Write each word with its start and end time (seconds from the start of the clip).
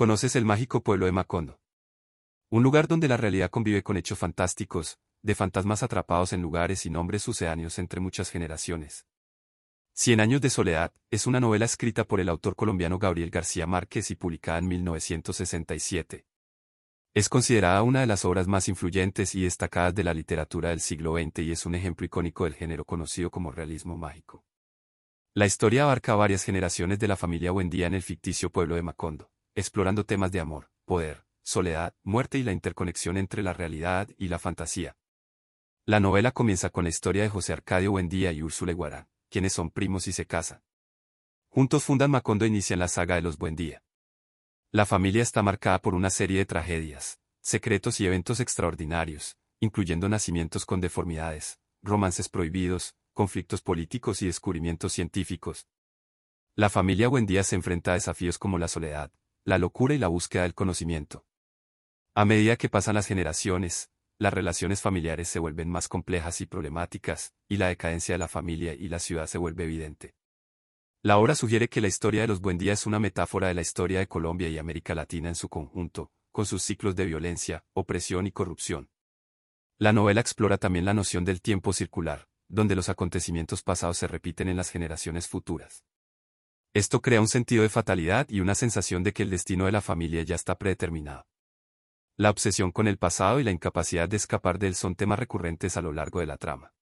Conoces 0.00 0.34
el 0.34 0.46
mágico 0.46 0.82
pueblo 0.82 1.04
de 1.04 1.12
Macondo. 1.12 1.60
Un 2.48 2.62
lugar 2.62 2.88
donde 2.88 3.06
la 3.06 3.18
realidad 3.18 3.50
convive 3.50 3.82
con 3.82 3.98
hechos 3.98 4.18
fantásticos, 4.18 4.98
de 5.20 5.34
fantasmas 5.34 5.82
atrapados 5.82 6.32
en 6.32 6.40
lugares 6.40 6.86
y 6.86 6.90
nombres 6.90 7.22
sucedáneos 7.22 7.78
entre 7.78 8.00
muchas 8.00 8.30
generaciones. 8.30 9.04
Cien 9.92 10.20
años 10.20 10.40
de 10.40 10.48
soledad 10.48 10.94
es 11.10 11.26
una 11.26 11.38
novela 11.38 11.66
escrita 11.66 12.04
por 12.04 12.18
el 12.18 12.30
autor 12.30 12.56
colombiano 12.56 12.98
Gabriel 12.98 13.28
García 13.28 13.66
Márquez 13.66 14.10
y 14.10 14.14
publicada 14.14 14.56
en 14.56 14.68
1967. 14.68 16.24
Es 17.12 17.28
considerada 17.28 17.82
una 17.82 18.00
de 18.00 18.06
las 18.06 18.24
obras 18.24 18.48
más 18.48 18.68
influyentes 18.68 19.34
y 19.34 19.42
destacadas 19.42 19.94
de 19.94 20.04
la 20.04 20.14
literatura 20.14 20.70
del 20.70 20.80
siglo 20.80 21.18
XX 21.18 21.40
y 21.40 21.52
es 21.52 21.66
un 21.66 21.74
ejemplo 21.74 22.06
icónico 22.06 22.44
del 22.44 22.54
género 22.54 22.86
conocido 22.86 23.30
como 23.30 23.52
realismo 23.52 23.98
mágico. 23.98 24.46
La 25.34 25.44
historia 25.44 25.82
abarca 25.82 26.14
varias 26.14 26.42
generaciones 26.42 26.98
de 26.98 27.08
la 27.08 27.16
familia 27.16 27.50
Buendía 27.50 27.86
en 27.86 27.92
el 27.92 28.02
ficticio 28.02 28.48
pueblo 28.48 28.76
de 28.76 28.82
Macondo, 28.82 29.30
explorando 29.54 30.04
temas 30.04 30.32
de 30.32 30.40
amor, 30.40 30.70
poder, 30.84 31.24
soledad, 31.42 31.94
muerte 32.02 32.38
y 32.38 32.42
la 32.42 32.52
interconexión 32.52 33.16
entre 33.16 33.42
la 33.42 33.52
realidad 33.52 34.08
y 34.16 34.28
la 34.28 34.38
fantasía. 34.38 34.96
La 35.86 36.00
novela 36.00 36.32
comienza 36.32 36.70
con 36.70 36.84
la 36.84 36.90
historia 36.90 37.22
de 37.22 37.28
José 37.28 37.52
Arcadio 37.52 37.92
Buendía 37.92 38.32
y 38.32 38.42
Úrsula 38.42 38.72
Guarán, 38.72 39.08
quienes 39.28 39.52
son 39.52 39.70
primos 39.70 40.06
y 40.06 40.12
se 40.12 40.26
casan. 40.26 40.62
Juntos 41.48 41.84
fundan 41.84 42.10
Macondo 42.10 42.44
e 42.44 42.48
inician 42.48 42.78
la 42.78 42.88
saga 42.88 43.16
de 43.16 43.22
los 43.22 43.38
Buendía. 43.38 43.82
La 44.70 44.86
familia 44.86 45.22
está 45.22 45.42
marcada 45.42 45.80
por 45.80 45.94
una 45.94 46.10
serie 46.10 46.38
de 46.38 46.46
tragedias, 46.46 47.18
secretos 47.40 48.00
y 48.00 48.06
eventos 48.06 48.38
extraordinarios, 48.38 49.36
incluyendo 49.58 50.08
nacimientos 50.08 50.64
con 50.64 50.80
deformidades, 50.80 51.58
romances 51.82 52.28
prohibidos, 52.28 52.94
conflictos 53.12 53.62
políticos 53.62 54.22
y 54.22 54.26
descubrimientos 54.26 54.92
científicos. 54.92 55.66
La 56.54 56.68
familia 56.68 57.08
Buendía 57.08 57.42
se 57.42 57.56
enfrenta 57.56 57.90
a 57.90 57.94
desafíos 57.94 58.38
como 58.38 58.58
la 58.58 58.68
soledad, 58.68 59.10
la 59.50 59.58
locura 59.58 59.96
y 59.96 59.98
la 59.98 60.06
búsqueda 60.06 60.44
del 60.44 60.54
conocimiento. 60.54 61.26
A 62.14 62.24
medida 62.24 62.54
que 62.54 62.68
pasan 62.68 62.94
las 62.94 63.08
generaciones, 63.08 63.90
las 64.16 64.32
relaciones 64.32 64.80
familiares 64.80 65.28
se 65.28 65.40
vuelven 65.40 65.68
más 65.68 65.88
complejas 65.88 66.40
y 66.40 66.46
problemáticas, 66.46 67.34
y 67.48 67.56
la 67.56 67.66
decadencia 67.66 68.14
de 68.14 68.20
la 68.20 68.28
familia 68.28 68.74
y 68.74 68.88
la 68.88 69.00
ciudad 69.00 69.26
se 69.26 69.38
vuelve 69.38 69.64
evidente. 69.64 70.14
La 71.02 71.18
obra 71.18 71.34
sugiere 71.34 71.68
que 71.68 71.80
la 71.80 71.88
historia 71.88 72.20
de 72.20 72.28
los 72.28 72.40
Buendía 72.40 72.74
es 72.74 72.86
una 72.86 73.00
metáfora 73.00 73.48
de 73.48 73.54
la 73.54 73.60
historia 73.60 73.98
de 73.98 74.06
Colombia 74.06 74.48
y 74.48 74.56
América 74.56 74.94
Latina 74.94 75.28
en 75.28 75.34
su 75.34 75.48
conjunto, 75.48 76.12
con 76.30 76.46
sus 76.46 76.62
ciclos 76.62 76.94
de 76.94 77.06
violencia, 77.06 77.64
opresión 77.72 78.28
y 78.28 78.30
corrupción. 78.30 78.88
La 79.78 79.92
novela 79.92 80.20
explora 80.20 80.58
también 80.58 80.84
la 80.84 80.94
noción 80.94 81.24
del 81.24 81.42
tiempo 81.42 81.72
circular, 81.72 82.28
donde 82.46 82.76
los 82.76 82.88
acontecimientos 82.88 83.64
pasados 83.64 83.98
se 83.98 84.06
repiten 84.06 84.46
en 84.46 84.58
las 84.58 84.70
generaciones 84.70 85.26
futuras. 85.26 85.82
Esto 86.74 87.00
crea 87.00 87.20
un 87.20 87.28
sentido 87.28 87.62
de 87.62 87.68
fatalidad 87.68 88.28
y 88.28 88.40
una 88.40 88.54
sensación 88.54 89.02
de 89.02 89.12
que 89.12 89.22
el 89.22 89.30
destino 89.30 89.66
de 89.66 89.72
la 89.72 89.80
familia 89.80 90.22
ya 90.22 90.34
está 90.34 90.56
predeterminado. 90.56 91.26
La 92.16 92.30
obsesión 92.30 92.70
con 92.70 92.86
el 92.86 92.98
pasado 92.98 93.40
y 93.40 93.44
la 93.44 93.50
incapacidad 93.50 94.08
de 94.08 94.16
escapar 94.16 94.58
de 94.58 94.68
él 94.68 94.74
son 94.74 94.94
temas 94.94 95.18
recurrentes 95.18 95.76
a 95.76 95.82
lo 95.82 95.92
largo 95.92 96.20
de 96.20 96.26
la 96.26 96.36
trama. 96.36 96.74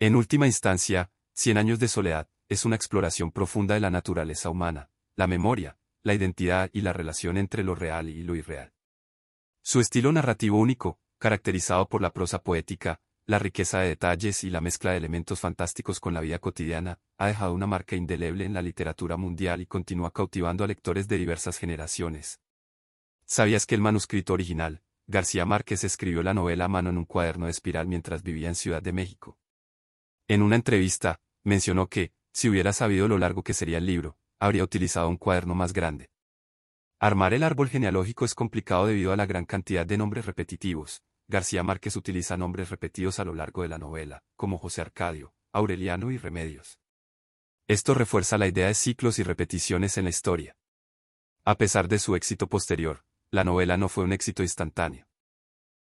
En 0.00 0.16
última 0.16 0.46
instancia, 0.46 1.10
Cien 1.40 1.56
años 1.56 1.78
de 1.78 1.86
soledad 1.86 2.28
es 2.48 2.64
una 2.64 2.74
exploración 2.74 3.30
profunda 3.30 3.74
de 3.74 3.80
la 3.80 3.90
naturaleza 3.90 4.50
humana, 4.50 4.90
la 5.14 5.28
memoria, 5.28 5.78
la 6.02 6.12
identidad 6.12 6.68
y 6.72 6.80
la 6.80 6.92
relación 6.92 7.36
entre 7.36 7.62
lo 7.62 7.76
real 7.76 8.08
y 8.08 8.24
lo 8.24 8.34
irreal. 8.34 8.72
Su 9.62 9.78
estilo 9.78 10.10
narrativo 10.10 10.58
único, 10.58 10.98
caracterizado 11.18 11.88
por 11.88 12.02
la 12.02 12.12
prosa 12.12 12.42
poética, 12.42 13.00
la 13.28 13.38
riqueza 13.38 13.80
de 13.80 13.88
detalles 13.88 14.42
y 14.42 14.48
la 14.48 14.62
mezcla 14.62 14.92
de 14.92 14.96
elementos 14.96 15.40
fantásticos 15.40 16.00
con 16.00 16.14
la 16.14 16.22
vida 16.22 16.38
cotidiana, 16.38 16.98
ha 17.18 17.26
dejado 17.26 17.52
una 17.52 17.66
marca 17.66 17.94
indeleble 17.94 18.46
en 18.46 18.54
la 18.54 18.62
literatura 18.62 19.18
mundial 19.18 19.60
y 19.60 19.66
continúa 19.66 20.10
cautivando 20.10 20.64
a 20.64 20.66
lectores 20.66 21.08
de 21.08 21.18
diversas 21.18 21.58
generaciones. 21.58 22.40
¿Sabías 23.26 23.66
que 23.66 23.74
el 23.74 23.82
manuscrito 23.82 24.32
original, 24.32 24.80
García 25.06 25.44
Márquez 25.44 25.84
escribió 25.84 26.22
la 26.22 26.32
novela 26.32 26.64
a 26.64 26.68
mano 26.68 26.88
en 26.88 26.96
un 26.96 27.04
cuaderno 27.04 27.44
de 27.44 27.50
espiral 27.50 27.86
mientras 27.86 28.22
vivía 28.22 28.48
en 28.48 28.54
Ciudad 28.54 28.80
de 28.80 28.94
México? 28.94 29.36
En 30.26 30.40
una 30.40 30.56
entrevista, 30.56 31.20
mencionó 31.44 31.86
que, 31.88 32.12
si 32.32 32.48
hubiera 32.48 32.72
sabido 32.72 33.08
lo 33.08 33.18
largo 33.18 33.42
que 33.42 33.52
sería 33.52 33.76
el 33.76 33.84
libro, 33.84 34.16
habría 34.40 34.64
utilizado 34.64 35.06
un 35.06 35.18
cuaderno 35.18 35.54
más 35.54 35.74
grande. 35.74 36.08
Armar 36.98 37.34
el 37.34 37.42
árbol 37.42 37.68
genealógico 37.68 38.24
es 38.24 38.34
complicado 38.34 38.86
debido 38.86 39.12
a 39.12 39.16
la 39.16 39.26
gran 39.26 39.44
cantidad 39.44 39.84
de 39.84 39.98
nombres 39.98 40.24
repetitivos, 40.24 41.02
García 41.28 41.62
Márquez 41.62 41.94
utiliza 41.96 42.38
nombres 42.38 42.70
repetidos 42.70 43.18
a 43.20 43.24
lo 43.24 43.34
largo 43.34 43.62
de 43.62 43.68
la 43.68 43.76
novela, 43.76 44.24
como 44.34 44.56
José 44.56 44.80
Arcadio, 44.80 45.34
Aureliano 45.52 46.10
y 46.10 46.16
Remedios. 46.16 46.80
Esto 47.66 47.92
refuerza 47.92 48.38
la 48.38 48.46
idea 48.46 48.68
de 48.68 48.74
ciclos 48.74 49.18
y 49.18 49.22
repeticiones 49.22 49.98
en 49.98 50.04
la 50.04 50.10
historia. 50.10 50.56
A 51.44 51.56
pesar 51.56 51.86
de 51.86 51.98
su 51.98 52.16
éxito 52.16 52.48
posterior, 52.48 53.04
la 53.30 53.44
novela 53.44 53.76
no 53.76 53.90
fue 53.90 54.04
un 54.04 54.14
éxito 54.14 54.42
instantáneo. 54.42 55.06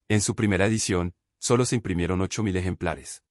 En 0.09 0.19
su 0.19 0.35
primera 0.35 0.65
edición, 0.65 1.15
solo 1.37 1.63
se 1.63 1.75
imprimieron 1.75 2.19
8.000 2.19 2.57
ejemplares. 2.57 3.23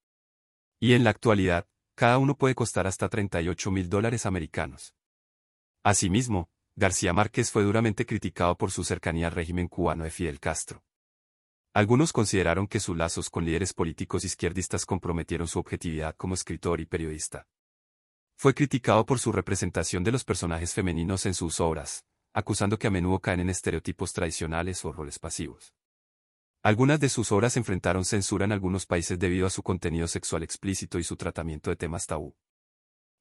Y 0.80 0.94
en 0.94 1.04
la 1.04 1.10
actualidad, 1.10 1.68
cada 1.94 2.16
uno 2.16 2.38
puede 2.38 2.54
costar 2.54 2.86
hasta 2.86 3.10
38 3.10 3.70
mil 3.70 3.90
dólares 3.90 4.24
americanos. 4.24 4.94
Asimismo, 5.82 6.48
García 6.74 7.12
Márquez 7.12 7.50
fue 7.50 7.64
duramente 7.64 8.06
criticado 8.06 8.56
por 8.56 8.70
su 8.70 8.84
cercanía 8.84 9.26
al 9.26 9.32
régimen 9.32 9.68
cubano 9.68 10.04
de 10.04 10.10
Fidel 10.10 10.40
Castro. 10.40 10.84
Algunos 11.74 12.12
consideraron 12.12 12.66
que 12.66 12.80
sus 12.80 12.96
lazos 12.96 13.30
con 13.30 13.44
líderes 13.44 13.72
políticos 13.72 14.24
izquierdistas 14.24 14.86
comprometieron 14.86 15.46
su 15.46 15.58
objetividad 15.58 16.16
como 16.16 16.34
escritor 16.34 16.80
y 16.80 16.86
periodista. 16.86 17.46
Fue 18.36 18.54
criticado 18.54 19.04
por 19.04 19.18
su 19.18 19.32
representación 19.32 20.02
de 20.04 20.12
los 20.12 20.24
personajes 20.24 20.72
femeninos 20.72 21.26
en 21.26 21.34
sus 21.34 21.60
obras, 21.60 22.04
acusando 22.32 22.78
que 22.78 22.86
a 22.86 22.90
menudo 22.90 23.20
caen 23.20 23.40
en 23.40 23.50
estereotipos 23.50 24.12
tradicionales 24.12 24.84
o 24.84 24.92
roles 24.92 25.18
pasivos. 25.18 25.74
Algunas 26.62 27.00
de 27.00 27.08
sus 27.08 27.30
obras 27.32 27.56
enfrentaron 27.56 28.04
censura 28.04 28.44
en 28.44 28.52
algunos 28.52 28.86
países 28.86 29.18
debido 29.18 29.46
a 29.46 29.50
su 29.50 29.62
contenido 29.62 30.08
sexual 30.08 30.42
explícito 30.42 30.98
y 30.98 31.04
su 31.04 31.16
tratamiento 31.16 31.70
de 31.70 31.76
temas 31.76 32.06
tabú. 32.06 32.36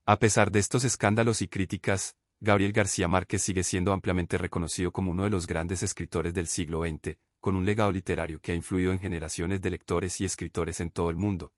A 0.05 0.17
pesar 0.19 0.51
de 0.51 0.59
estos 0.59 0.83
escándalos 0.83 1.41
y 1.41 1.47
críticas, 1.47 2.15
Gabriel 2.39 2.71
García 2.71 3.07
Márquez 3.07 3.41
sigue 3.41 3.63
siendo 3.63 3.93
ampliamente 3.93 4.37
reconocido 4.37 4.91
como 4.91 5.11
uno 5.11 5.23
de 5.23 5.29
los 5.29 5.47
grandes 5.47 5.83
escritores 5.83 6.33
del 6.33 6.47
siglo 6.47 6.83
XX, 6.83 7.17
con 7.39 7.55
un 7.55 7.65
legado 7.65 7.91
literario 7.91 8.39
que 8.39 8.51
ha 8.51 8.55
influido 8.55 8.91
en 8.91 8.99
generaciones 8.99 9.61
de 9.61 9.69
lectores 9.69 10.19
y 10.21 10.25
escritores 10.25 10.79
en 10.79 10.89
todo 10.89 11.09
el 11.09 11.15
mundo. 11.15 11.53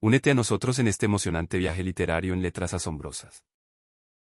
Únete 0.00 0.30
a 0.30 0.34
nosotros 0.34 0.78
en 0.78 0.88
este 0.88 1.06
emocionante 1.06 1.58
viaje 1.58 1.82
literario 1.82 2.34
en 2.34 2.42
letras 2.42 2.74
asombrosas. 2.74 3.42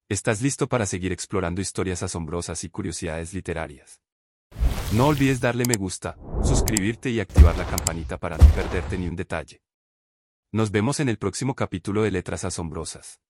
¿Estás 0.08 0.42
listo 0.42 0.68
para 0.68 0.86
seguir 0.86 1.12
explorando 1.12 1.60
historias 1.60 2.02
asombrosas 2.02 2.64
y 2.64 2.68
curiosidades 2.68 3.32
literarias? 3.32 4.00
No 4.92 5.06
olvides 5.06 5.40
darle 5.40 5.64
me 5.64 5.76
gusta, 5.76 6.18
suscribirte 6.42 7.10
y 7.10 7.20
activar 7.20 7.56
la 7.56 7.64
campanita 7.64 8.18
para 8.18 8.36
no 8.36 8.44
perderte 8.54 8.98
ni 8.98 9.06
un 9.06 9.14
detalle. 9.14 9.62
Nos 10.52 10.72
vemos 10.72 10.98
en 10.98 11.08
el 11.08 11.16
próximo 11.16 11.54
capítulo 11.54 12.02
de 12.02 12.10
Letras 12.10 12.44
Asombrosas. 12.44 13.20